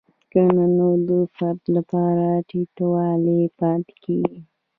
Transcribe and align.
که 0.31 0.39
نه 0.55 0.65
نو 0.77 0.89
د 1.09 1.11
فرد 1.35 1.61
لپاره 1.75 2.27
ټیټوالی 2.49 3.41
پاتې 3.59 3.93
کیږي. 4.03 4.39